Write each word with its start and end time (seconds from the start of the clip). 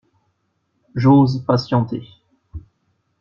J'ose 0.95 1.43
patienter. 1.45 2.01